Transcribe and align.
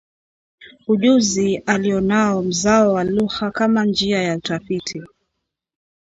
ujuzi 0.87 1.57
alionao 1.57 2.41
mzawa 2.41 2.93
wa 2.93 3.03
lugha 3.03 3.51
kama 3.51 3.85
njia 3.85 4.21
ya 4.23 4.37
utafiti 4.37 5.03